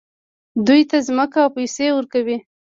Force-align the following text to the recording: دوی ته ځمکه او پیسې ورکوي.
دوی 0.67 0.81
ته 0.89 0.97
ځمکه 1.07 1.37
او 1.45 1.49
پیسې 1.57 1.87
ورکوي. 1.97 2.37